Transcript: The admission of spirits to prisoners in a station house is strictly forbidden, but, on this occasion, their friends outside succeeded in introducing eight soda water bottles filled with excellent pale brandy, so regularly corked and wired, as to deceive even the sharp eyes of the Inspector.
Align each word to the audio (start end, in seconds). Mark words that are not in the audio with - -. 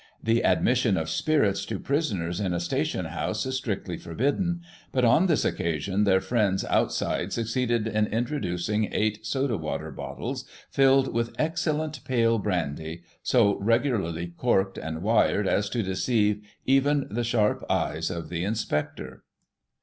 The 0.23 0.43
admission 0.43 0.97
of 0.97 1.11
spirits 1.11 1.63
to 1.67 1.79
prisoners 1.79 2.39
in 2.39 2.55
a 2.55 2.59
station 2.59 3.05
house 3.05 3.45
is 3.45 3.55
strictly 3.57 3.97
forbidden, 3.97 4.61
but, 4.91 5.05
on 5.05 5.27
this 5.27 5.45
occasion, 5.45 6.05
their 6.05 6.19
friends 6.19 6.65
outside 6.65 7.31
succeeded 7.31 7.85
in 7.87 8.07
introducing 8.07 8.91
eight 8.91 9.27
soda 9.27 9.57
water 9.57 9.91
bottles 9.91 10.43
filled 10.71 11.13
with 11.13 11.35
excellent 11.37 12.03
pale 12.03 12.39
brandy, 12.39 13.03
so 13.21 13.59
regularly 13.59 14.25
corked 14.35 14.79
and 14.79 15.03
wired, 15.03 15.47
as 15.47 15.69
to 15.69 15.83
deceive 15.83 16.41
even 16.65 17.05
the 17.11 17.23
sharp 17.23 17.63
eyes 17.69 18.09
of 18.09 18.29
the 18.29 18.43
Inspector. 18.43 19.23